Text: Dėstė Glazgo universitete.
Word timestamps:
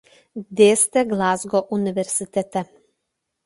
Dėstė 0.61 1.03
Glazgo 1.11 1.63
universitete. 1.79 2.69